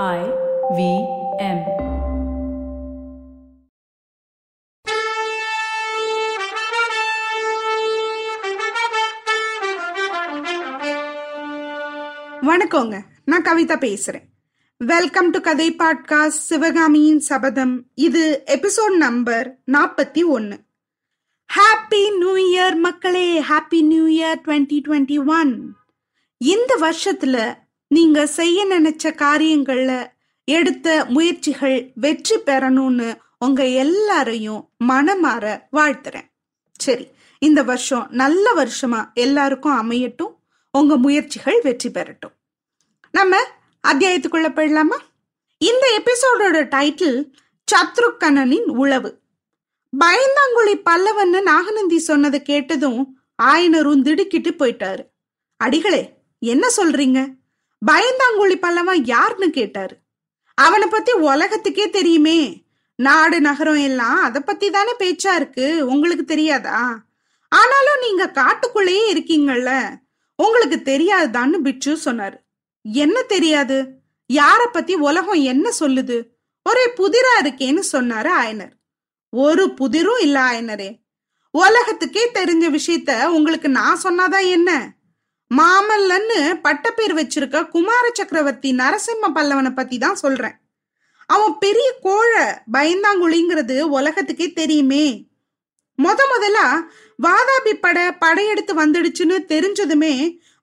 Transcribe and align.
I 0.00 0.20
V 0.76 0.82
M. 1.38 1.58
வணக்கங்க. 12.42 13.02
நான் 13.24 13.42
கவிதா 13.42 13.76
பேசுறேன். 13.76 14.22
வெல்கம் 14.76 15.30
டு 15.30 15.40
கதை 15.40 15.74
பாட்காஸ்ட் 15.74 16.40
சிவகாமியின் 16.48 17.20
சபதம் 17.20 17.86
இது 17.94 18.42
எபிசோட் 18.46 18.96
நம்பர் 18.96 19.58
நாற்பத்தி 19.72 20.26
ஒன்னு. 20.26 20.58
ஹாப்பி 21.54 22.16
நியூ 22.18 22.36
இயர் 22.36 22.76
மக்களே. 22.76 23.40
Happy 23.40 23.82
new 23.82 24.06
year 24.06 24.40
twenty 24.46 24.80
twenty 24.88 25.26
one 25.26 25.74
இந்த 26.38 26.76
வருஷத்துல 26.80 27.60
நீங்க 27.92 28.26
செய்ய 28.26 28.58
நினைச்ச 28.66 29.04
காரியங்கள்ல 29.22 29.92
எடுத்த 30.44 31.04
முயற்சிகள் 31.04 31.92
வெற்றி 31.94 32.36
பெறணும்னு 32.36 33.08
உங்க 33.38 33.66
எல்லாரையும் 33.66 34.70
மனமாற 34.88 35.44
வாழ்த்துறேன். 35.72 36.28
சரி 36.78 37.06
இந்த 37.38 37.62
வருஷம் 37.62 38.06
நல்ல 38.10 38.52
வருஷமா 38.54 39.00
எல்லாருக்கும் 39.14 39.78
அமையட்டும் 39.82 40.34
உங்க 40.70 40.96
முயற்சிகள் 40.96 41.60
வெற்றி 41.62 41.90
பெறட்டும். 41.90 42.34
நம்ம 43.10 43.36
அத்தியாயத்துக்குள்ள 43.88 44.48
போயிடலாமா? 44.54 44.98
இந்த 45.58 45.84
எபிசோடோட 45.98 46.58
டைட்டில் 46.76 47.18
சத்ருக்கணனின் 47.68 48.70
உளவு. 48.82 49.20
பயந்தாங்குழி 49.92 50.74
பல்லவன்னு 50.90 51.42
நாகநந்தி 51.42 51.98
சொன்னதை 51.98 52.42
கேட்டதும் 52.42 53.18
ஆயனரும் 53.42 54.02
திடுக்கிட்டு 54.02 54.50
போயிட்டாரு. 54.50 55.04
அடிகளே 55.56 56.02
என்ன 56.38 56.66
சொல்றீங்க? 56.76 57.20
பயந்தாங்குழி 57.90 58.54
பல்லவன் 58.54 59.00
யாருன்னு 59.04 59.50
கேட்டாரு. 59.50 59.96
அவனை 60.54 60.88
பத்தி 60.88 61.12
உலகத்துக்கே 61.12 61.90
தெரியுமே. 61.90 62.64
நாடு 62.94 63.40
நகரம் 63.40 63.76
எல்லாம் 63.76 64.22
அதை 64.22 64.42
பத்தி 64.42 64.70
தானே 64.70 64.90
பேச்சா 64.98 65.34
இருக்கு? 65.34 65.86
உங்களுக்கு 65.86 66.24
தெரியாதா? 66.24 67.02
ஆனாலும் 67.48 68.00
நீங்க 68.00 68.30
காட்டுக்குள்ளேயே 68.34 69.12
இருக்கீங்கல்ல 69.12 69.88
உங்களுக்கு 70.36 70.80
தெரியாதுதான்னு 70.84 71.56
பிட்சு 71.58 71.98
சொன்னாரு. 72.04 72.36
என்ன 72.82 73.22
தெரியாது? 73.22 73.88
யார 74.32 74.66
பத்தி 74.72 74.94
உலகம் 74.94 75.42
என்ன 75.42 75.70
சொல்லுது? 75.80 76.26
ஒரே 76.62 76.90
புதிரா 76.96 77.44
இருக்கேன்னு 77.44 77.82
சொன்னாரு 77.92 78.30
ஆயனர். 78.40 78.70
ஒரு 79.30 79.74
புதிரும் 79.80 80.20
இல்ல 80.20 80.40
ஆயனரே. 80.40 81.00
உலகத்துக்கே 81.50 82.30
தெரிஞ்ச 82.30 82.78
விஷயத்த 82.78 83.26
உங்களுக்கு 83.26 83.68
நான் 83.68 84.00
சொன்னாதான் 84.02 84.46
என்ன? 84.46 84.92
மாமல்லன்னு 85.58 86.38
பட்டப்பேர் 86.64 87.14
வச்சிருக்க 87.18 87.68
குமார 87.68 88.04
சக்கரவர்த்தி 88.14 88.70
நரசிம்ம 88.72 89.30
பல்லவனை 89.34 89.70
பத்தி 89.74 89.98
தான் 89.98 90.14
சொல்றேன். 90.14 90.56
அவன் 91.26 91.54
பெரிய 91.58 91.88
கோழை 92.00 92.44
பயந்தாங்குழிங்கிறது 92.72 93.76
உலகத்துக்கே 93.98 94.52
தெரியுமே. 94.52 95.06
முத 95.98 96.20
முதலா 96.32 96.66
வாதாபி 97.22 97.72
பட 97.80 97.98
படையெடுத்து 98.18 98.74
வந்துடுச்சுன்னு 98.74 99.36
தெரிஞ்சதுமே 99.48 100.14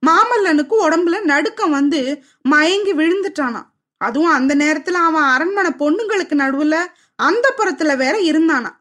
மாமல்லனுக்கு 0.07 0.75
உடம்புல 0.85 1.21
நடுக்கம் 1.21 1.71
வந்து 1.71 2.23
மயங்கி 2.41 2.93
விழுந்துட்டானாம். 2.93 3.67
அதுவும் 3.97 4.35
அந்த 4.37 4.55
நேரத்துல 4.55 4.99
அவன் 5.07 5.27
அரண்மனை 5.33 5.71
பொண்ணுங்களுக்கு 5.79 6.35
நடுவுல 6.43 6.75
அந்த 7.15 7.45
புறத்துல 7.57 7.95
வேற 7.97 8.15
இருந்தானா 8.19 8.71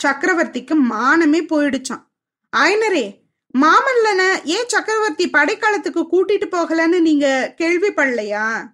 சக்கரவர்த்திக்கு 0.00 0.74
மானமே 0.92 1.40
போயிடுச்சான் 1.50 2.04
ஐனரே 2.52 3.06
மாமல்லனை 3.54 4.44
ஏன் 4.44 4.68
சக்கரவர்த்தி 4.68 5.30
படைக்காலத்துக்கு 5.30 6.02
கூட்டிட்டு 6.12 6.46
போகலன்னு 6.50 7.00
நீங்க 7.00 7.54
கேள்விப்படலையா? 7.58 8.72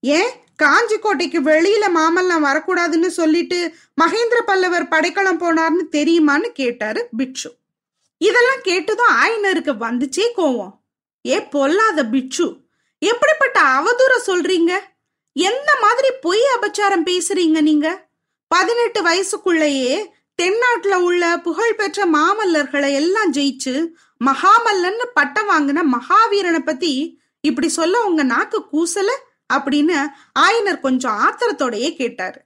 ஏன்? 0.00 0.30
காஞ்சி 0.56 0.98
கோட்டைக்கு 0.98 1.40
வெளியில 1.40 1.84
மாமல்லம் 1.94 2.44
வரக்கூடாதுன்னு 2.44 3.06
சொல்லிட்டு 3.06 3.74
மகேந்திர 4.00 4.40
பல்லவர் 4.44 4.86
படைக்களம் 4.88 5.40
போனார்னு 5.40 5.84
தெரியுமான்னு 5.92 6.48
கேட்டாரு 6.52 7.08
பிட்சு 7.16 7.50
இதெல்லாம் 8.18 8.62
கேட்டதும் 8.62 9.12
ஆயனருக்கு 9.22 9.72
வந்துச்சே 9.86 10.26
கோவம். 10.36 10.74
ஏ 11.26 11.42
பொல்லாத 11.42 12.04
பிட்சு 12.04 12.56
எப்படிப்பட்ட 12.98 13.60
அவதூற 13.62 14.14
சொல்றீங்க? 14.26 14.72
எந்த 15.32 15.70
மாதிரி 15.80 16.10
பொய் 16.20 16.42
அபச்சாரம் 16.56 17.06
பேசுறீங்க 17.06 17.60
நீங்க? 17.60 18.08
பதினெட்டு 18.48 19.02
வயசுக்குள்ளேயே 19.02 20.04
தென்னாட்டுல 20.42 20.94
உள்ள 20.94 21.36
புகழ்பெற்ற 21.38 22.06
மாமல்லர்களை 22.06 22.90
எல்லாம் 22.92 23.32
ஜெயிச்சு 23.32 23.74
மகாமல்லன்னு 24.24 25.06
பட்டம் 25.14 25.48
வாங்கின 25.48 25.80
மகாவீரனை 25.92 26.58
பத்தி 26.58 27.20
இப்படி 27.40 27.68
சொல்ல 27.68 28.02
உங்க 28.02 28.22
நாக்கு 28.22 28.64
கூசல 28.72 29.08
அப்படின்னு 29.54 30.06
ஆயனர் 30.38 30.80
கொஞ்சம் 30.80 31.18
ஆத்திரத்தோடையே 31.18 31.96
கேட்டாரு. 31.96 32.40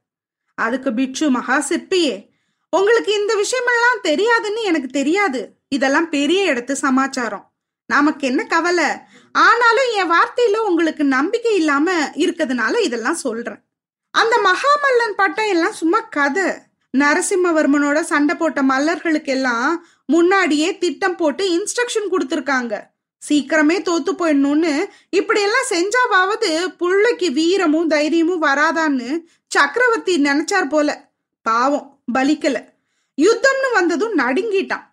அதுக்கு 0.54 0.92
பிட்சு 0.92 1.30
மகா 1.30 1.64
சிற்பியே 1.68 2.28
உங்களுக்கு 2.70 3.12
இந்த 3.12 3.34
விஷயமெல்லாம் 3.34 4.06
தெரியாதுன்னு 4.06 4.62
எனக்கு 4.62 4.88
தெரியாது. 4.88 5.56
இதெல்லாம் 5.68 6.08
பெரிய 6.08 6.52
இடத்து 6.52 6.72
சமாச்சாரம். 6.72 7.52
நமக்கு 7.86 8.26
என்ன 8.26 8.44
கவலை? 8.44 8.84
ஆனாலும் 9.32 9.90
என் 9.94 10.10
வார்த்தையில 10.10 10.56
உங்களுக்கு 10.56 11.04
நம்பிக்கை 11.04 11.54
இல்லாம 11.54 12.08
இருக்கிறதுனால 12.08 12.80
இதெல்லாம் 12.80 13.14
சொல்றேன். 13.14 13.62
அந்த 14.10 14.40
மகாமல்லன் 14.44 15.12
பட்டம் 15.12 15.48
எல்லாம் 15.48 15.72
சும்மா 15.72 16.00
கதை. 16.00 16.52
நரசிம்மவர்மனோட 16.98 18.00
சண்டை 18.00 18.34
போட்ட 18.36 18.62
மல்லர்களுக்கு 18.62 19.30
எல்லாம் 19.36 19.86
முன்னாடியே 20.06 20.78
திட்டம் 20.78 21.16
போட்டு 21.16 21.44
இன்ஸ்ட்ரக்ஷன் 21.56 22.10
கொடுத்துருக்காங்க. 22.10 22.74
சீக்கிரமே 23.28 23.76
தோத்து 23.88 24.12
போயிடணும்னு 24.18 24.72
இப்படி 25.10 25.40
எல்லாம் 25.42 25.70
செஞ்சாவாவது 25.70 26.50
புள்ளைக்கு 26.80 27.32
வீரமும் 27.32 27.86
தைரியமும் 27.86 28.42
வராதான்னு 28.42 29.08
சக்கரவர்த்தி 29.46 30.22
நினைச்சார் 30.22 30.68
போல. 30.68 31.10
பாவம் 31.42 31.86
பலிக்கல. 32.14 32.56
யுத்தம்னு 33.18 33.68
வந்ததும் 33.72 34.18
நடுங்கிட்டான். 34.18 34.86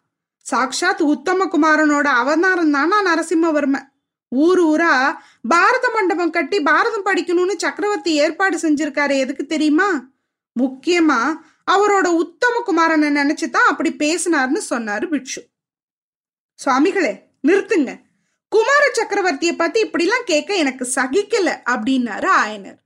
சாக்ஷாத் 0.46 1.04
உத்தமகுமாரனோட 1.14 2.08
அவதாரம் 2.22 2.72
தானா 2.72 2.98
நரசிம்மவர்மன் 3.08 3.88
ஊர் 4.30 4.62
ஊரா 4.62 4.94
பாரத 5.48 5.86
மண்டபம் 5.90 6.30
கட்டி 6.30 6.58
பாரதம் 6.62 7.06
படிக்கணும்னு 7.06 7.56
சக்கரவர்த்தி 7.58 8.12
ஏற்பாடு 8.14 8.58
செஞ்சிருக்காரு 8.58 9.16
எதுக்கு 9.18 9.46
தெரியுமா? 9.46 9.90
முக்கியமா 10.56 11.20
அவரோட 11.72 12.08
உத்தமகுமாரனை 12.24 13.10
நினைச்சுதான் 13.10 13.70
அப்படி 13.72 13.94
பேசினார்னு 13.94 14.62
சொன்னாரு 14.70 15.08
பிட்சு 15.08 15.50
சுவாமிகளே 16.66 17.14
நிறுத்துங்க. 17.48 17.92
குமார 18.50 18.92
சக்கரவர்த்திய 18.94 19.52
பத்தி 19.58 19.84
இப்படிலாம் 19.84 20.24
கேட்க 20.26 20.56
எனக்கு 20.56 20.90
சகிக்கல 20.96 21.50
அப்படின்னாரு 21.70 22.28
ஆயனர். 22.46 22.80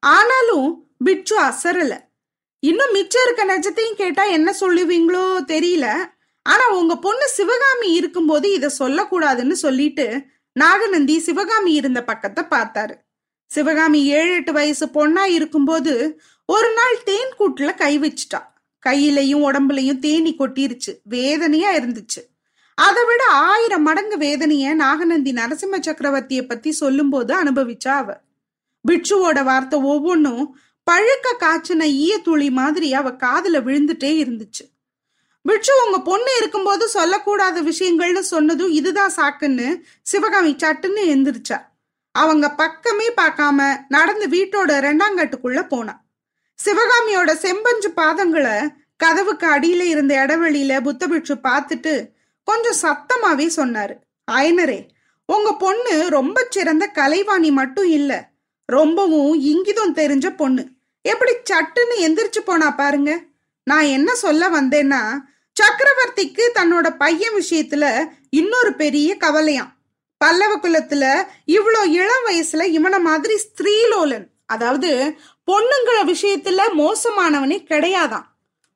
ஆனாலும் 0.00 0.88
பிட்சு 0.98 1.40
அசரல. 1.40 1.98
இன்னும் 2.60 2.90
மிச்சம் 2.90 3.22
இருக்க 3.24 3.44
நெஜத்தையும் 3.44 3.94
கேட்டா 3.94 4.24
என்ன 4.24 4.54
சொல்லுவீங்களோ 4.60 5.24
தெரியல. 5.46 5.86
ஆனா 6.42 6.68
உங்க 6.68 6.96
பொண்ணு 6.96 7.28
சிவகாமி 7.28 7.92
இருக்கும்போது 7.92 8.52
இத 8.52 8.70
சொல்லக்கூடாதுன்னு 8.78 9.52
சொல்லிட்டு 9.52 10.24
நாகநந்தி 10.52 11.18
சிவகாமி 11.18 11.72
இருந்த 11.72 12.04
பக்கத்தை 12.04 12.44
பார்த்தாரு. 12.44 12.94
சிவகாமி 13.50 14.04
ஏழு 14.04 14.34
எட்டு 14.34 14.52
வயசு 14.52 14.86
பொண்ணா 14.86 15.24
இருக்கும்போது 15.24 16.20
ஒரு 16.46 16.74
நாள் 16.74 17.02
தேன் 17.04 17.32
கூட்டுல 17.38 17.76
கை 17.76 17.98
வச்சுட்டா. 17.98 18.40
கையிலையும் 18.86 19.42
உடம்புலையும் 19.46 19.98
தேனி 19.98 20.36
கொட்டிருச்சு. 20.36 21.00
வேதனையா 21.04 21.72
இருந்துச்சு. 21.72 22.20
அதை 22.74 23.04
விட 23.04 23.24
ஆயிரம் 23.24 23.82
மடங்கு 23.82 24.16
வேதனைய 24.16 24.74
நாகநந்தி 24.74 25.32
நரசிம்ம 25.32 25.80
சக்கரவர்த்திய 25.80 26.48
பத்தி 26.48 26.72
சொல்லும்போது 26.72 27.44
அனுபவிச்சா 27.44 27.88
அவ. 27.88 28.20
பிட்சுவோட 28.88 29.44
வார்த்தை 29.44 29.80
ஒவ்வொன்றும் 29.80 30.58
பழுக்க 30.90 31.34
காய்ச்சின 31.40 31.82
ஈய 31.82 32.18
துளி 32.18 32.50
மாதிரி 32.50 32.94
அவ 32.94 33.10
காதுல 33.10 33.58
விழுந்துட்டே 33.62 34.12
இருந்துச்சு. 34.24 34.64
பிட்சு 35.42 35.72
உங்க 35.86 36.00
பொண்ணு 36.00 36.36
இருக்கும்போது 36.38 36.88
சொல்லக்கூடாத 36.94 37.72
விஷயங்கள்னு 37.72 38.18
சொன்னதும் 38.18 38.70
இதுதான் 38.70 39.12
சாக்குன்னு 39.16 39.80
சிவகாமி 40.02 40.54
சட்டுன்னு 40.54 41.02
எந்திரிச்சா. 41.14 41.68
அவங்க 42.12 42.50
பக்கமே 42.50 43.08
பார்க்காம 43.10 43.76
நடந்து 43.88 44.26
வீட்டோட 44.28 44.70
ரெண்டாங்கட்டுக்குள்ள 44.86 45.68
போனான் 45.68 46.04
சிவகாமியோட 46.58 47.34
செம்பஞ்சு 47.34 47.90
பாதங்களை 47.96 48.68
கதவுக்கு 48.96 49.46
அடியில 49.50 49.80
இருந்த 49.80 50.14
இடைவெளியில 50.26 50.72
புத்தபிட்சு 50.86 51.34
பார்த்துட்டு 51.42 51.92
கொஞ்சம் 52.44 52.80
சத்தமாவே 52.82 53.46
சொன்னாரு. 53.56 53.94
அயனரே 54.30 54.80
உங்க 55.26 55.54
பொண்ணு 55.54 56.08
ரொம்ப 56.08 56.46
சிறந்த 56.50 56.90
கலைவாணி 56.94 57.50
மட்டும் 57.50 57.88
இல்ல 57.88 58.12
ரொம்பவும் 58.66 59.32
இங்கிதம் 59.42 59.94
தெரிஞ்ச 59.94 60.36
பொண்ணு. 60.36 60.68
எப்படி 61.02 61.32
சட்டுன்னு 61.50 61.96
எந்திரிச்சு 61.98 62.40
போனா 62.44 62.70
பாருங்க. 62.70 63.10
நான் 63.62 63.88
என்ன 63.96 64.14
சொல்ல 64.14 64.48
வந்தேன்னா 64.50 65.02
சக்கரவர்த்திக்கு 65.56 66.44
தன்னோட 66.54 66.96
பையன் 66.96 67.32
விஷயத்துல 67.32 67.86
இன்னொரு 68.30 68.74
பெரிய 68.74 69.16
கவலையாம். 69.20 69.72
பல்லவ 70.22 70.56
குலத்துல 70.56 71.04
இவ்வளோ 71.46 71.82
இளம் 71.84 72.26
வயசுல 72.26 72.62
இவன 72.76 73.00
மாதிரி 73.00 73.34
ஸ்திரீலோலன் 73.36 74.26
அதாவது 74.46 75.16
பொண்ணுங்கள 75.46 75.98
விஷயத்துல 76.00 76.60
மோசமானவனே 76.78 77.58
கிடையாதான். 77.70 78.26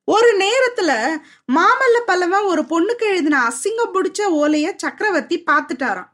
ஒரு 0.04 0.30
நேரத்துல 0.36 0.90
மாமல்ல 1.52 1.98
பல்லவன் 2.06 2.46
ஒரு 2.46 2.62
பொண்ணுக்கு 2.62 3.02
எழுதின 3.02 3.38
அசிங்கம் 3.48 3.94
பிடிச்ச 3.94 4.20
ஓலைய 4.30 4.72
சக்கரவர்த்தி 4.76 5.44
பார்த்துட்டாராம். 5.50 6.10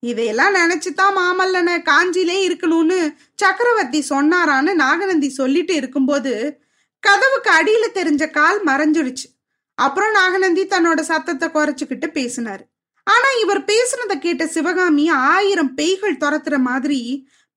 இதையெல்லாம் 0.00 0.54
நினைச்சுதான் 0.54 1.18
மாமல்லனை 1.18 1.82
காஞ்சிலே 1.82 2.48
இருக்கணும்னு 2.48 3.14
சக்கரவர்த்தி 3.34 4.04
சொன்னாரான்னு 4.10 4.72
நாகநந்தி 4.74 5.28
சொல்லிட்டு 5.28 5.74
இருக்கும்போது 5.74 6.60
கதவுக்கு 7.00 7.50
அடியில 7.50 7.96
தெரிஞ்ச 7.96 8.30
கால் 8.30 8.64
மறைஞ்சிடுச்சு. 8.64 9.28
அப்புறம் 9.74 10.10
நாகநந்தி 10.10 10.66
தன்னோட 10.66 11.00
சத்தத்தை 11.00 11.48
குறைச்சுக்கிட்டு 11.48 12.08
பேசினாரு. 12.18 12.64
ஆனா 13.08 13.28
இவர் 13.42 13.60
பேசுனதை 13.60 14.16
கேட்ட 14.18 14.46
சிவகாமி 14.46 15.08
ஆயிரம் 15.08 15.74
பேய்கள் 15.74 16.16
துரத்துற 16.16 16.56
மாதிரி 16.58 17.00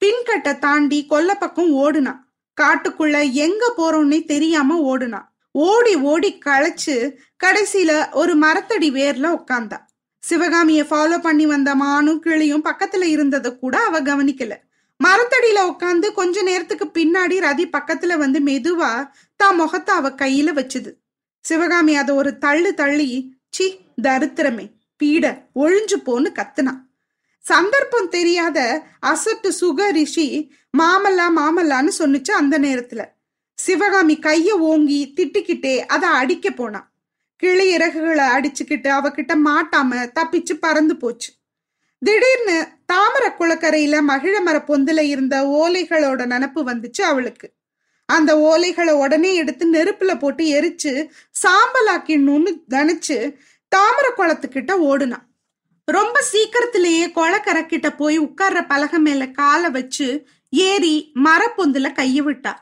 பின்கட்டை 0.02 0.54
தாண்டி 0.58 1.06
கொல்ல 1.06 1.32
பக்கம் 1.36 1.72
ஓடுனா. 1.76 2.14
காட்டுக்குள்ள 2.58 3.32
எங்க 3.46 3.64
போறோம்னே 3.78 4.20
தெரியாம 4.26 4.78
ஓடுனா. 4.92 5.22
ஓடி 5.52 5.94
ஓடி 6.12 6.30
களைச்சு 6.46 6.96
கடைசியில 7.44 7.92
ஒரு 8.12 8.34
மரத்தடி 8.36 8.90
வேர்ல 8.92 9.30
உட்காந்தா 9.38 9.80
சிவகாமிய 10.24 10.82
ஃபாலோ 10.90 11.18
பண்ணி 11.22 11.46
வந்த 11.46 11.76
மானும் 11.76 12.20
கிளியும் 12.20 12.66
பக்கத்துல 12.66 13.04
இருந்ததை 13.04 13.50
கூட 13.60 13.76
அவ 13.80 14.02
கவனிக்கல. 14.02 14.54
மரத்தடியில 15.00 15.60
உட்காந்து 15.72 16.08
கொஞ்ச 16.12 16.42
நேரத்துக்கு 16.42 16.86
பின்னாடி 16.98 17.38
ரதி 17.48 17.66
பக்கத்துல 17.78 18.18
வந்து 18.18 18.40
மெதுவா 18.40 18.92
தான் 19.36 19.56
முகத்தை 19.56 19.96
அவ 19.96 20.10
கையில 20.10 20.50
வச்சுது. 20.60 20.92
சிவகாமி 21.46 21.96
அதை 21.96 22.16
ஒரு 22.16 22.38
தள்ளு 22.38 22.72
தள்ளி 22.74 23.10
சி 23.50 23.68
தரித்திரமே. 24.02 24.66
பீட 25.02 25.26
ஒழிஞ்சு 25.56 25.98
போன்னு 26.06 26.30
கத்துனா 26.40 26.74
சந்தர்ப்பம் 27.44 28.10
தெரியாத 28.10 28.60
அசட்டு 29.06 29.50
சுக 29.50 29.92
ரிஷி 29.92 30.28
மாமல்லா 30.78 31.28
மாமல்லான்னு 31.38 31.92
சொன்னுச்சு 32.00 32.32
அந்த 32.32 32.60
நேரத்துல. 32.60 33.02
சிவகாமி 33.58 34.16
கைய 34.16 34.50
ஓங்கி 34.50 35.14
திட்டிக்கிட்டே 35.16 35.74
அதை 35.86 36.10
அடிக்க 36.10 36.50
போனான். 36.50 36.88
கிளி 37.36 37.66
இறகுகளை 37.78 38.26
அடிச்சுக்கிட்டு 38.28 38.90
அவகிட்ட 38.90 39.34
மாட்டாம 39.46 40.12
தப்பிச்சு 40.16 40.54
பறந்து 40.54 40.96
போச்சு. 40.96 41.32
திடீர்னு 42.02 42.58
தாமர 42.94 43.26
குளக்கரையில 43.40 44.02
மகிழ 44.02 44.36
மர 44.42 44.58
பொந்துல 44.68 45.00
இருந்த 45.00 45.36
ஓலைகளோட 45.60 46.22
நினப்பு 46.34 46.62
வந்துச்சு 46.70 47.02
அவளுக்கு. 47.02 47.48
அந்த 48.10 48.32
ஓலைகளை 48.50 48.92
உடனே 48.92 49.36
எடுத்து 49.36 49.66
நெருப்புல 49.74 50.20
போட்டு 50.20 50.44
எரிச்சு 50.62 50.94
சாம்பலாக்கிடணும்னு 51.44 52.52
நினைச்சு 52.70 53.18
தாமர 53.76 54.08
குளத்துக்கிட்ட 54.18 54.72
ஓடுனான் 54.90 55.30
ரொம்ப 55.86 56.22
சீக்கிரத்திலேயே 56.22 57.08
குளக்கரை 57.08 57.66
கிட்ட 57.66 57.92
போய் 57.92 58.20
உட்கார்ற 58.20 58.68
பலகை 58.68 59.00
மேல 59.00 59.28
காலை 59.28 59.70
வச்சு 59.70 60.26
ஏறி 60.50 61.12
மரப்பொந்துல 61.16 61.88
கைய 61.94 62.22
விட்டா. 62.24 62.54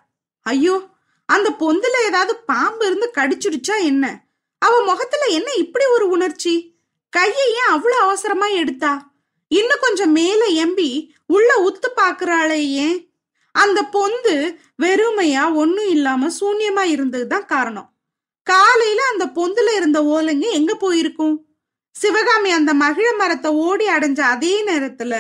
ஐயோ 0.42 0.86
அந்த 1.26 1.50
பொந்துல 1.60 2.06
ஏதாவது 2.06 2.36
பாம்பு 2.36 2.86
இருந்து 2.86 3.12
கடிச்சிடுச்சா 3.18 3.84
என்ன? 3.84 4.24
அவ 4.60 4.84
முகத்துல 4.84 5.26
என்ன 5.26 5.54
இப்படி 5.54 5.86
ஒரு 5.86 6.10
உணர்ச்சி? 6.10 6.82
கையை 7.10 7.48
ஏன் 7.52 7.70
அவ்வளவு 7.70 8.02
அவசரமா 8.02 8.46
எடுத்தா? 8.46 9.12
இன்னும் 9.48 9.80
கொஞ்சம் 9.82 10.12
மேல 10.12 10.46
எம்பி 10.66 11.10
உள்ள 11.26 11.50
உத்து 11.68 12.02
பாக்குறாளே 12.02 12.60
ஏன் 12.70 13.12
அந்த 13.52 13.82
பொந்து 13.94 14.58
வெறுமையா 14.82 15.54
ஒன்னும் 15.54 15.90
இல்லாம 15.90 16.28
சூன்யமா 16.40 16.84
இருந்ததுதான் 16.84 17.46
காரணம். 17.46 17.99
காலையில 18.44 19.02
அந்த 19.12 19.26
பொந்துல 19.26 19.76
இருந்த 19.76 20.00
ஓலைங்க 20.04 20.52
எங்க 20.52 20.76
போயிருக்கும்? 20.76 21.36
சிவகாமி 21.96 22.52
அந்த 22.52 22.74
மகிழ 22.74 23.08
மரத்தை 23.18 23.52
ஓடி 23.52 23.88
அடைஞ்ச 23.88 24.20
அதே 24.20 24.64
நேரத்துல 24.64 25.14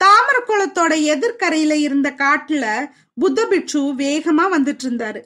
தாமர 0.00 0.36
குளத்தோட 0.46 0.92
எதிர்கரையில 1.12 1.72
இருந்த 1.72 2.08
காட்டுல 2.10 2.64
புத்த 3.14 3.46
பிட்சு 3.46 3.80
வேகமா 3.94 4.44
வந்துட்டு 4.56 4.84
இருந்தாரு. 4.84 5.20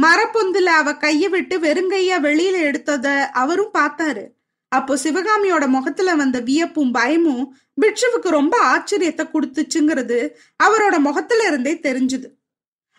மரப்பொந்துல 0.00 0.64
அவ 0.64 0.92
கைய 0.92 1.28
விட்டு 1.28 1.58
வெறுங்கையா 1.58 2.16
வெளியில 2.18 2.56
எடுத்தத 2.68 3.06
அவரும் 3.32 3.74
பார்த்தாரு. 3.78 4.24
அப்போ 4.68 4.96
சிவகாமியோட 4.96 5.66
முகத்துல 5.66 6.14
வந்த 6.14 6.40
வியப்பும் 6.40 6.92
பயமும் 6.92 7.56
பிட்சுவுக்கு 7.80 8.28
ரொம்ப 8.28 8.54
ஆச்சரியத்தை 8.64 9.24
கொடுத்துச்சுங்கிறது 9.28 10.18
அவரோட 10.64 10.98
முகத்துல 10.98 11.46
இருந்தே 11.46 11.74
தெரிஞ்சுது. 11.74 12.28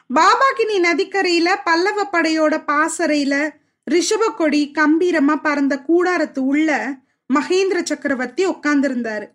பாபாகினி 0.09 0.77
நதிக்கரையில 0.79 1.49
பல்லவ 1.63 2.09
படையோட 2.11 2.55
பாசறையில 2.67 3.61
ரிஷப 3.91 4.23
கொடி 4.35 4.71
கம்பீரமா 4.77 5.35
பறந்த 5.41 5.81
கூடாரத்து 5.87 6.39
உள்ள 6.39 6.97
மகேந்திர 7.33 7.83
சக்கரவர்த்தி 7.83 8.47
உட்கார்ந்திருந்தாரு. 8.47 9.27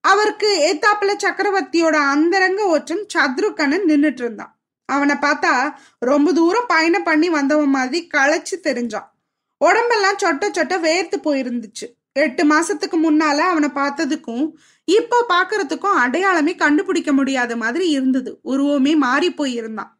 அவருக்கு 0.00 0.48
ஏத்தாப்புல 0.70 1.12
சக்கரவர்த்தியோட 1.24 1.96
அந்தரங்க 2.14 2.66
ஒற்றன் 2.66 3.06
சத்ருகனன் 3.14 3.86
நின்னுட்டு 3.90 4.22
இருந்தான். 4.22 4.52
அவனை 4.86 5.14
பார்த்தா 5.14 5.74
ரொம்ப 5.98 6.32
தூரம் 6.32 6.68
பயணம் 6.68 7.02
பண்ணி 7.02 7.28
வந்தவன் 7.30 7.68
மாதிரி 7.68 8.08
களைச்சு 8.14 8.56
தெரிஞ்சான். 8.62 9.08
உடம்பெல்லாம் 9.56 10.20
சொட்ட 10.22 10.44
சொட்ட 10.56 10.74
வேர்த்து 10.86 11.16
போயிருந்துச்சு. 11.24 11.86
எட்டு 12.12 12.42
மாசத்துக்கு 12.44 12.96
முன்னால 13.06 13.38
அவனை 13.52 13.68
பார்த்ததுக்கும் 13.68 14.44
இப்போ 14.84 15.24
பாக்குறதுக்கும் 15.28 16.00
அடையாளமே 16.04 16.54
கண்டுபிடிக்க 16.54 17.12
முடியாத 17.12 17.56
மாதிரி 17.56 17.88
இருந்தது. 17.88 18.38
உருவமே 18.42 18.94
மாறி 18.96 19.30
போயிருந்தான். 19.30 19.92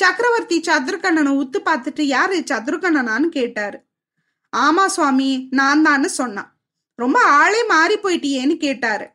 சக்கரவர்த்தி 0.00 0.56
சதுர்கண்ணனை 0.60 1.32
உத்து 1.42 1.58
பார்த்துட்டு 1.68 2.02
யாரு 2.02 2.36
சதுர்கண்ணனான்னு 2.50 3.28
கேட்டாரு. 3.28 3.78
ஆமா 4.52 4.86
சுவாமி 4.86 5.30
நான் 5.50 5.84
தான்னு 5.86 6.04
சொன்னான். 6.04 6.50
ரொம்ப 6.94 7.18
ஆளே 7.20 7.64
மாறி 7.64 7.96
போயிட்டியேன்னு 7.96 8.56
கேட்டாரு. 8.56 9.06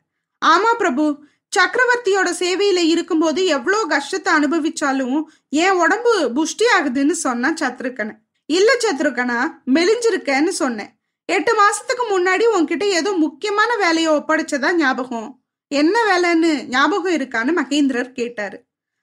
ஆமா 0.42 0.72
பிரபு 0.74 1.06
சக்கரவர்த்தியோட 1.54 2.30
சேவையில 2.40 2.80
இருக்கும்போது 2.94 3.46
எவ்வளோ 3.46 3.80
கஷ்டத்தை 3.94 4.34
அனுபவிச்சாலும் 4.34 5.18
என் 5.50 5.80
உடம்பு 5.84 6.14
புஷ்டி 6.38 6.66
ஆகுதுன்னு 6.76 7.16
சொன்னான் 7.26 7.60
சத்ருக்கனை 7.62 8.14
இல்ல 8.50 8.70
சத்ருக்கனா 8.84 9.40
மெலிஞ்சிருக்கேன்னு 9.76 10.54
சொன்னேன். 10.62 10.92
எட்டு 11.30 11.52
மாசத்துக்கு 11.62 12.06
முன்னாடி 12.14 12.46
உன்கிட்ட 12.56 12.86
ஏதோ 13.00 13.12
முக்கியமான 13.26 13.76
வேலையை 13.76 14.10
ஒப்படைச்சதா 14.14 14.70
ஞாபகம். 14.76 15.30
என்ன 15.68 15.96
வேலைன்னு 16.10 16.52
ஞாபகம் 16.68 17.16
இருக்கான்னு 17.18 17.52
மகேந்திரர் 17.60 18.12
கேட்டாரு. 18.12 18.58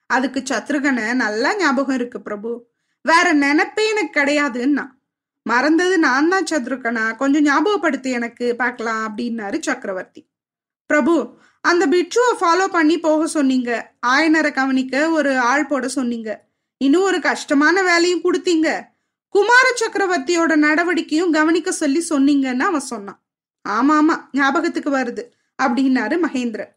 அதுக்கு 0.08 0.42
சத்ருகனை 0.50 1.14
நல்லா 1.14 1.56
ஞாபகம் 1.56 1.94
இருக்கு 1.94 2.20
பிரபு. 2.20 2.50
வேற 3.04 3.32
நினைப்பே 3.32 3.88
எனக்கு 3.88 4.20
கிடையாதுன்னா. 4.20 4.84
மறந்தது 5.42 5.98
நான் 5.98 6.28
தான் 6.28 6.48
சத்ருகனா? 6.50 7.16
கொஞ்சம் 7.16 7.44
ஞாபகப்படுத்தி 7.44 8.10
எனக்கு 8.10 8.56
பார்க்கலாம் 8.56 9.02
அப்படின்னாரு 9.08 9.58
சக்கரவர்த்தி. 9.60 10.22
பிரபு 10.86 11.14
அந்த 11.60 11.86
பிட்சுவை 11.86 12.32
ஃபாலோ 12.40 12.66
பண்ணி 12.66 12.98
போக 12.98 13.26
சொன்னீங்க. 13.26 13.70
ஆயனரை 14.06 14.52
கவனிக்க 14.52 15.10
ஒரு 15.10 15.38
ஆள் 15.38 15.66
போட 15.66 15.88
சொன்னீங்க. 15.88 16.30
இன்னும் 16.76 17.02
ஒரு 17.02 17.20
கஷ்டமான 17.20 17.82
வேலையும் 17.82 18.24
கொடுத்தீங்க. 18.24 18.68
குமார 19.28 19.66
சக்கரவர்த்தியோட 19.80 20.56
நடவடிக்கையும் 20.56 21.30
கவனிக்க 21.30 21.72
சொல்லி 21.72 22.02
சொன்னீங்கன்னு 22.10 22.68
அவன் 22.70 22.88
சொன்னான். 22.92 23.20
ஆமா 23.68 23.94
ஆமா 24.00 24.16
ஞாபகத்துக்கு 24.32 24.90
வருது 24.90 25.24
அப்படின்னாரு 25.62 26.16
மகேந்திரன். 26.26 26.72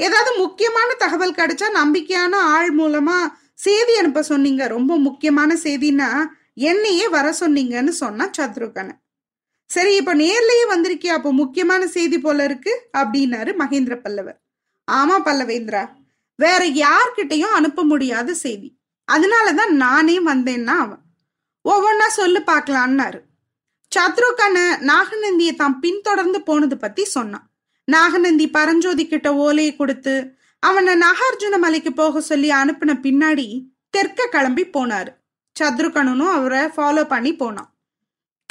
ஏதாவது 0.00 0.30
முக்கியமான 0.38 0.94
தகவல் 0.94 1.38
கிடைச்சா 1.38 1.66
நம்பிக்கையான 1.80 2.34
ஆள் 2.54 2.70
மூலமா 2.78 3.18
செய்தி 3.54 3.96
அனுப்ப 3.96 4.22
சொன்னீங்க. 4.22 4.66
ரொம்ப 4.66 4.96
முக்கியமான 4.98 5.54
செய்தின்னா 5.62 6.08
என்னையே 6.54 7.08
வர 7.08 7.26
சொன்னீங்கன்னு 7.40 7.92
சொன்னா 8.02 8.24
சத்ருகனை 8.38 8.94
சரி 9.70 9.92
இப்ப 9.96 10.14
நேர்லயே 10.14 10.64
வந்திருக்கியா? 10.70 11.12
அப்போ 11.18 11.32
முக்கியமான 11.32 11.86
செய்தி 11.86 12.18
போல 12.18 12.44
இருக்கு 12.44 12.72
அப்படின்னாரு 12.98 13.50
மகேந்திர 13.62 13.94
பல்லவர். 14.00 14.38
ஆமா 14.92 15.16
பல்லவேந்திரா 15.28 15.82
வேற 16.38 16.62
யார்கிட்டையும் 16.84 17.56
அனுப்ப 17.58 17.84
முடியாத 17.84 18.34
செய்தி. 18.34 18.68
அதனாலதான் 19.08 19.72
நானே 19.84 20.16
வந்தேன்னா 20.20 20.74
அவன். 20.84 21.02
ஒவ்வொன்னா 21.64 22.06
சொல்லு 22.06 22.40
பார்க்கலான்னாரு 22.40 23.20
சத்ருகன 23.92 24.58
நாகநந்தியை 24.90 25.54
தான் 25.56 25.76
பின்தொடர்ந்து 25.80 26.38
போனது 26.42 26.76
பத்தி 26.76 27.04
சொன்னான். 27.04 27.46
நாகநந்தி 27.84 28.46
பரஞ்சோதி 28.50 29.04
கிட்ட 29.06 29.34
ஓலையை 29.34 29.76
கொடுத்து 29.76 30.14
அவனை 30.58 30.94
நாகார்ஜுன 30.94 31.58
மலைக்கு 31.58 31.92
போக 31.92 32.20
சொல்லி 32.20 32.50
அனுப்பின 32.50 32.92
பின்னாடி 33.06 33.46
தெற்க 33.96 34.26
கிளம்பி 34.30 34.64
போனாரு. 34.66 35.10
சத்ருகனும் 35.56 36.30
அவரை 36.30 36.60
ஃபாலோ 36.60 37.04
பண்ணி 37.04 37.36
போனான். 37.36 37.70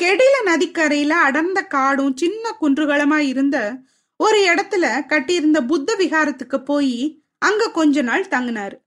கெடில 0.01 0.35
நதிக்கரையில 0.45 1.09
அடர்ந்த 1.09 1.61
காடும் 1.61 2.17
சின்ன 2.17 2.57
குன்றுகளமா 2.61 3.17
இருந்த 3.17 3.77
ஒரு 4.15 4.39
இடத்துல 4.49 5.05
கட்டியிருந்த 5.05 5.61
புத்த 5.61 5.95
விகாரத்துக்கு 5.99 6.57
போய் 6.57 7.23
அங்க 7.37 7.71
கொஞ்ச 7.71 8.01
நாள் 8.01 8.25
தங்கினாரு. 8.27 8.77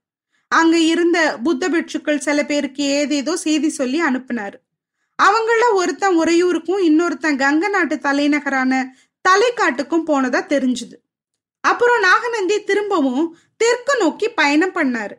அங்க 0.47 0.77
இருந்த 0.77 1.37
புத்த 1.43 1.69
பிட்சுக்கள் 1.69 2.25
சில 2.27 2.45
பேருக்கு 2.45 2.83
ஏதேதோ 2.83 3.35
செய்தி 3.35 3.69
சொல்லி 3.69 4.01
அனுப்புனாரு. 4.01 4.57
அவங்கள 5.23 5.63
ஒருத்தன் 5.73 6.19
உறையூருக்கும் 6.19 6.81
இன்னொருத்தன் 6.89 7.39
கங்க 7.43 7.69
நாட்டு 7.69 7.99
தலைநகரான 7.99 8.95
தலைக்காட்டுக்கும் 9.29 10.07
போனதா 10.07 10.41
தெரிஞ்சுது. 10.53 10.95
அப்புறம் 11.61 11.99
நாகநந்தி 11.99 12.63
திரும்பவும் 12.63 13.37
தெற்கு 13.57 13.97
நோக்கி 13.97 14.29
பயணம் 14.29 14.75
பண்ணாரு. 14.75 15.15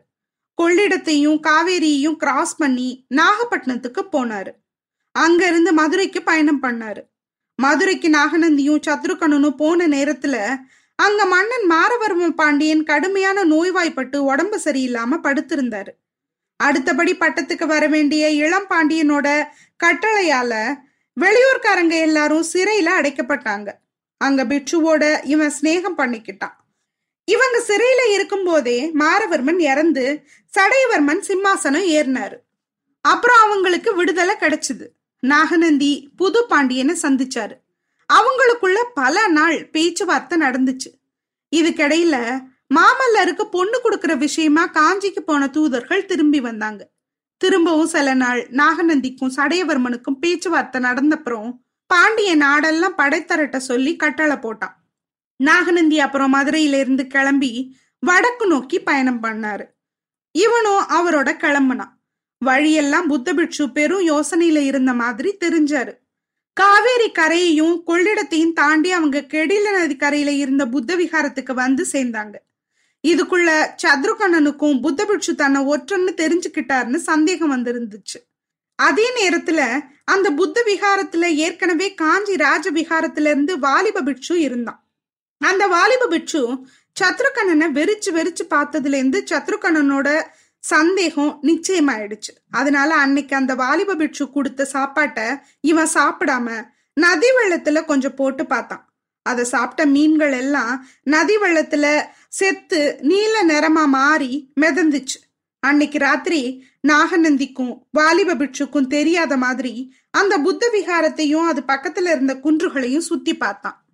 கொள்ளிடத்தையும் 0.61 1.39
காவேரியையும் 1.47 2.15
கிராஸ் 2.15 2.57
பண்ணி 2.57 3.05
நாகப்பட்டினத்துக்கு 3.15 4.01
போனாரு. 4.11 4.51
அங்க 5.11 5.47
இருந்து 5.47 5.73
மதுரைக்கு 5.73 6.21
பயணம் 6.21 6.63
பண்ணாரு. 6.63 7.01
மதுரைக்கு 7.55 8.09
நாகநந்தியும் 8.09 8.81
சத்ருகணனும் 8.87 9.55
போன 9.55 9.87
நேரத்துல 9.87 10.57
அங்க 10.95 11.25
மன்னன் 11.25 11.67
மாரவர்ம 11.69 12.29
பாண்டியன் 12.29 12.83
கடுமையான 12.83 13.43
நோய்வாய்ப்பட்டு 13.43 14.23
உடம்பு 14.23 14.61
சரியில்லாம 14.63 15.19
படுத்திருந்தாரு. 15.23 15.91
அடுத்தபடி 16.57 17.15
பட்டத்துக்கு 17.15 17.65
வர 17.65 17.87
வேண்டிய 17.87 18.29
இளம் 18.29 18.67
பாண்டியனோட 18.69 19.27
கட்டளையால 19.83 20.75
வெளியூர்காரங்க 21.17 21.95
எல்லாரும் 22.01 22.45
சிறையில 22.53 22.89
அடைக்கப்பட்டாங்க. 22.99 23.69
அங்க 24.21 24.43
பிட்சுவோட 24.43 25.03
இவன் 25.23 25.53
சிநேகம் 25.61 25.97
பண்ணிக்கிட்டான். 25.97 26.55
இவங்க 27.27 27.57
சிறையில 27.67 28.01
இருக்கும்போதே 28.13 28.77
மாரவர்மன் 28.93 29.59
இறந்து 29.59 30.05
சடையவர்மன் 30.53 31.21
சிம்மாசனம் 31.29 31.87
ஏறினாரு. 31.97 32.37
அப்புறம் 33.05 33.41
அவங்களுக்கு 33.45 33.95
விடுதலை 33.95 34.35
கிடைச்சது. 34.35 34.85
நாகநந்தி 35.23 35.91
புது 36.15 36.39
பாண்டியனை 36.47 36.95
சந்திச்சாரு. 37.01 37.55
அவங்களுக்குள்ள 38.09 38.79
பல 38.93 39.27
நாள் 39.27 39.57
பேச்சுவார்த்தை 39.69 40.39
நடந்துச்சு. 40.41 40.89
இதுக்கிடையில 41.55 42.15
மாமல்லருக்கு 42.75 43.43
பொண்ணு 43.51 43.77
கொடுக்கற 43.83 44.17
விஷயமா 44.17 44.63
காஞ்சிக்கு 44.73 45.19
போன 45.19 45.47
தூதர்கள் 45.47 46.05
திரும்பி 46.05 46.39
வந்தாங்க. 46.39 46.81
திரும்பவும் 47.41 47.87
சில 47.87 48.13
நாள் 48.13 48.41
நாகநந்திக்கும் 48.51 49.35
சடையவர்மனுக்கும் 49.35 50.19
பேச்சுவார்த்தை 50.19 50.81
நடந்தப்புறம் 50.81 51.49
பாண்டிய 51.89 52.37
நாடெல்லாம் 52.37 52.97
படைத்தரட்ட 52.97 53.57
சொல்லி 53.57 53.95
கட்டளை 53.95 54.35
போட்டான். 54.35 54.75
நாகநந்தி 55.43 55.99
அப்புறம் 55.99 56.33
மதுரையில 56.33 56.79
இருந்து 56.79 57.07
கிளம்பி 57.07 57.51
வடக்கு 57.99 58.47
நோக்கி 58.47 58.79
பயணம் 58.79 59.23
பண்ணாரு. 59.23 59.65
இவனும் 60.31 60.83
அவரோட 60.97 61.29
கிளம்புனான் 61.37 61.95
வழியெல்லாம் 62.45 63.07
புத்த 63.07 63.33
பிட்சு 63.33 63.71
பெரும் 63.71 64.07
யோசனையில 64.07 64.57
இருந்த 64.57 64.93
மாதிரி 64.93 65.37
தெரிஞ்சாரு. 65.45 65.93
காவேரி 66.53 67.11
கரையையும் 67.11 67.81
கொள்ளிடத்தையும் 67.87 68.53
தாண்டி 68.53 68.91
அவங்க 68.91 69.19
கெடில 69.21 69.71
நதி 69.71 69.95
கரையில 69.95 70.31
இருந்த 70.31 70.67
புத்த 70.67 70.95
விகாரத்துக்கு 70.95 71.53
வந்து 71.53 71.85
சேர்ந்தாங்க. 71.91 72.35
இதுக்குள்ள 73.07 73.49
சத்ருகண்ணனுக்கும் 73.83 74.81
புத்த 74.81 75.05
பிட்சு 75.05 75.35
தன்னை 75.35 75.61
ஒற்றன்னு 75.61 76.13
தெரிஞ்சுக்கிட்டாருன்னு 76.21 76.95
சந்தேகம் 76.95 77.51
வந்திருந்துச்சு. 77.51 78.19
அதே 78.87 79.07
நேரத்துல 79.19 79.61
அந்த 80.05 80.27
புத்த 80.31 80.61
விகாரத்துல 80.65 81.25
ஏற்கனவே 81.45 81.87
காஞ்சி 81.93 82.35
ராஜ 82.37 82.71
விகாரத்துல 82.71 83.27
இருந்து 83.33 83.59
வாலிப 83.59 84.01
பிட்சு 84.01 84.39
இருந்தான். 84.39 84.79
அந்த 85.37 85.67
வாலிப 85.67 86.07
பிட்சு 86.07 86.41
சத்ருகண்ணனை 86.99 87.67
வெறிச்சு 87.77 88.09
வெறிச்சு 88.11 88.43
பார்த்ததுல 88.49 88.97
இருந்து 89.01 89.23
சத்ருகண்ணனோட 89.31 90.07
சந்தேகம் 90.59 91.39
நிச்சயமாயிடுச்சு. 91.43 92.33
அதனால 92.51 92.95
அன்னைக்கு 92.95 93.35
அந்த 93.35 93.55
வாலிப 93.55 93.95
பிட்சு 93.95 94.31
கொடுத்த 94.31 94.65
சாப்பாட்டை 94.65 95.27
இவன் 95.61 95.93
சாப்பிடாம 95.93 96.47
நதி 96.93 97.27
வெள்ளத்துல 97.37 97.85
கொஞ்சம் 97.85 98.15
போட்டு 98.15 98.45
பார்த்தான். 98.45 98.83
அதை 99.25 99.43
சாப்பிட்ட 99.43 99.85
மீன்கள் 99.85 100.31
எல்லாம் 100.31 100.87
நதி 101.03 101.35
வெள்ளத்துல 101.37 101.85
செத்து 102.29 102.81
நீல 103.01 103.35
நிறமா 103.47 103.85
மாறி 103.85 104.31
மிதந்துச்சு. 104.61 105.19
அன்னைக்கு 105.59 105.97
ராத்திரி 105.97 106.65
நாகநந்திக்கும் 106.87 107.79
வாலிப 107.91 108.35
பிட்சுக்கும் 108.35 108.87
தெரியாத 108.87 109.37
மாதிரி 109.37 109.93
அந்த 110.11 110.37
புத்த 110.37 110.69
விகாரத்தையும் 110.73 111.45
அது 111.45 111.63
பக்கத்துல 111.67 112.09
இருந்த 112.09 112.33
குன்றுகளையும் 112.35 113.07
சுத்தி 113.09 113.37
பார்த்தான். 113.37 113.85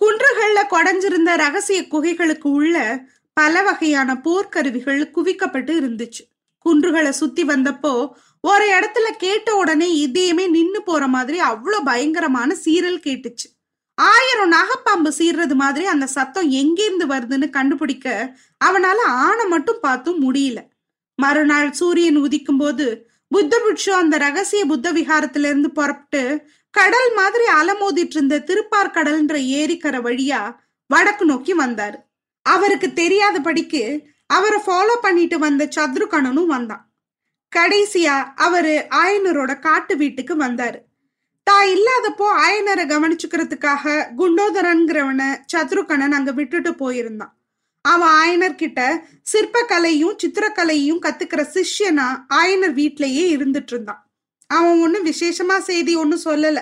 குன்றுகள்ல 0.00 0.60
கொடைஞ்சிருந்த 0.70 1.36
ரகசிய 1.36 1.82
குகைகளுக்கு 1.82 2.48
உள்ள 2.48 3.04
பல 3.32 3.62
வகையான 3.62 4.14
போர்க்கருவிகள் 4.14 5.02
குவிக்கப்பட்டு 5.14 5.72
இருந்துச்சு. 5.80 6.22
குன்றுகளை 6.58 7.10
சுத்தி 7.10 7.44
வந்தப்போ 7.44 8.10
ஒரு 8.40 8.66
இடத்துல 8.68 9.10
கேட்ட 9.18 9.54
உடனே 9.54 10.06
இதயமே 10.06 10.48
நின்னு 10.48 10.82
போற 10.82 11.06
மாதிரி 11.06 11.40
அவ்வளோ 11.40 11.80
பயங்கரமான 11.84 12.56
சீரல் 12.64 13.00
கேட்டுச்சு. 13.06 13.48
ஆயிரம் 13.94 14.52
நாகப்பாம்பு 14.52 15.10
சீர்றது 15.18 15.54
மாதிரி 15.54 15.86
அந்த 15.86 16.06
சத்தம் 16.06 16.50
எங்கேருந்து 16.50 17.06
வருதுன்னு 17.08 17.50
கண்டுபிடிக்க 17.50 18.36
அவனால 18.64 18.98
ஆணை 19.06 19.46
மட்டும் 19.46 19.78
பார்த்தும் 19.80 20.34
முடியல. 20.34 20.69
மறுநாள் 21.22 21.70
சூரியன் 21.72 22.18
உதிக்கும் 22.18 22.60
போது 22.62 22.86
புத்த 23.34 23.62
அந்த 23.96 24.14
ரகசிய 24.18 24.62
புத்த 24.64 24.88
விகாரத்திலிருந்து 24.92 25.68
புறப்பட்டு 25.78 26.22
கடல் 26.74 27.10
மாதிரி 27.14 27.46
அலமோதிட்டு 27.60 28.16
இருந்த 28.16 28.36
திருப்பார்கடல்ன்ற 28.48 29.36
ஏரிக்கரை 29.58 30.00
வழியா 30.06 30.40
வடக்கு 30.90 31.24
நோக்கி 31.24 31.52
வந்தாரு. 31.54 31.98
அவருக்கு 32.46 32.88
தெரியாதபடிக்கு 33.00 33.82
அவரை 34.36 34.58
ஃபாலோ 34.66 34.94
பண்ணிட்டு 35.02 35.36
வந்த 35.38 35.68
சத்ருகணனும் 35.76 36.52
வந்தான். 36.54 36.84
கடைசியா 37.52 38.16
அவரு 38.46 38.74
ஆயனரோட 39.02 39.52
காட்டு 39.58 39.94
வீட்டுக்கு 39.96 40.34
வந்தாரு. 40.44 40.78
தான் 41.46 41.66
இல்லாதப்போ 41.74 42.26
ஆயனரை 42.46 42.84
கவனிச்சுக்கிறதுக்காக 42.92 43.94
குண்டோதரன்கிறவனை 44.18 45.28
சத்ருகணன் 45.52 46.16
அங்க 46.18 46.32
விட்டுட்டு 46.32 46.72
போயிருந்தான். 46.82 47.34
அவன் 47.84 48.08
ஆயனர் 48.08 48.54
கிட்ட 48.54 48.80
சிற்பக்கலையும் 49.32 50.16
சித்திரக்கலையும் 50.22 51.02
கத்துக்கிற 51.04 51.42
சிஷ்யனா 51.54 52.06
ஆயனர் 52.34 52.74
வீட்லயே 52.80 53.24
இருந்துட்டு 53.36 53.72
இருந்தான். 53.74 54.10
அவன் 54.46 54.80
ஒன்னும் 54.80 55.06
விசேஷமா 55.06 55.58
செய்தி 55.58 55.94
ஒன்னும் 55.94 56.24
சொல்லல. 56.24 56.60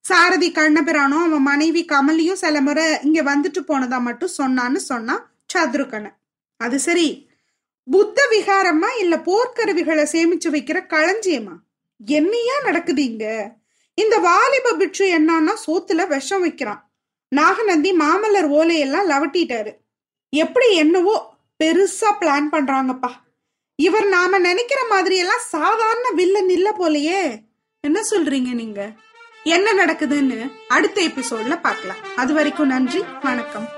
சாரதி 0.00 0.52
கண்ணபிரானும் 0.52 1.24
அவன் 1.26 1.42
மனைவி 1.42 1.84
கமலியும் 1.84 2.40
சில 2.42 2.60
முறை 2.60 2.98
இங்க 3.02 3.22
வந்துட்டு 3.22 3.60
போனதா 3.68 4.00
மட்டும் 4.00 4.34
சொன்னான்னு 4.38 4.76
சொன்னான் 4.76 5.22
சத்ருகணன் 5.54 6.16
அது 6.56 6.78
சரி 6.78 7.28
புத்த 7.84 8.18
விகாரமா 8.30 8.90
இல்ல 9.00 9.16
போர்க்கருவிகளை 9.16 10.04
சேமிச்சு 10.12 10.48
வைக்கிற 10.48 10.78
களஞ்சியமா? 10.86 11.54
என்னையா 12.06 12.54
நடக்குது 12.62 13.04
இங்க? 13.04 13.54
இந்த 13.94 14.16
வாலிப 14.18 14.72
பிட்சு 14.72 15.04
என்னன்னா 15.18 15.54
சோத்துல 15.66 16.06
விஷம் 16.06 16.40
வைக்கிறான். 16.40 16.92
நாகநந்தி 17.28 17.92
மாமல்லர் 17.92 18.48
ஓலையெல்லாம் 18.58 19.10
லவட்டிட்டாரு. 19.10 19.72
எப்படி 20.34 20.74
என்னவோ 20.74 21.16
பெருசா 21.64 22.08
பிளான் 22.20 22.48
பண்றாங்கப்பா. 22.52 23.10
இவர் 23.76 24.06
நாம 24.06 24.38
நினைக்கிற 24.38 24.80
மாதிரி 24.90 25.16
எல்லாம் 25.16 25.44
சாதாரண 25.48 26.10
வில்லன் 26.10 26.48
இல்ல 26.48 26.68
போலயே. 26.78 27.22
என்ன 27.80 28.00
சொல்றீங்க 28.10 28.52
நீங்க? 28.54 28.92
என்ன 29.44 29.72
நடக்குதுன்னு 29.84 30.52
அடுத்த 30.68 31.02
எபிசோட்ல 31.02 31.60
பார்க்கலாம். 31.60 32.02
அது 32.16 32.34
வரைக்கும் 32.34 32.66
நன்றி 32.66 33.04
வணக்கம். 33.22 33.68